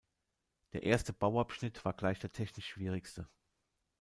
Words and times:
Der 0.73 0.81
erste 0.81 1.13
Bauabschnitt 1.13 1.85
war 1.85 1.93
gleich 1.93 2.17
der 2.17 2.31
technisch 2.31 2.65
schwierigste. 2.69 3.29